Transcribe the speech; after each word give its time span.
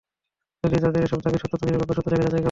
যদিও 0.61 0.81
তাঁদের 0.83 1.05
এসব 1.07 1.19
দাবির 1.23 1.41
সত্যতা 1.43 1.65
নিরপেক্ষ 1.65 1.93
সূত্র 1.97 2.09
থেকে 2.11 2.15
যাচাই 2.15 2.25
করা 2.25 2.37
যায়নি। 2.37 2.39